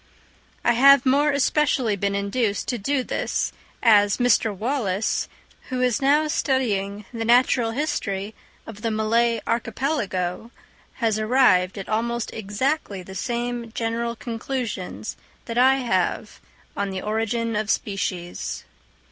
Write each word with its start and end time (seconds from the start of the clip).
I 0.65 0.71
have 0.73 1.05
more 1.05 1.29
especially 1.31 1.95
been 1.95 2.15
induced 2.15 2.67
to 2.69 2.79
do 2.79 3.03
this, 3.03 3.53
as 3.83 4.17
Mr. 4.17 4.51
Wallace, 4.51 5.29
who 5.69 5.79
is 5.83 6.01
now 6.01 6.27
studying 6.27 7.05
the 7.13 7.23
natural 7.23 7.69
history 7.69 8.33
of 8.65 8.81
the 8.81 8.89
Malay 8.89 9.41
Archipelago, 9.45 10.49
has 10.93 11.19
arrived 11.19 11.77
at 11.77 11.87
almost 11.87 12.33
exactly 12.33 13.03
the 13.03 13.13
same 13.13 13.71
general 13.73 14.15
conclusions 14.15 15.17
that 15.45 15.59
I 15.59 15.75
have 15.75 16.39
on 16.75 16.89
the 16.89 17.03
origin 17.03 17.55
of 17.55 17.69
species. 17.69 18.63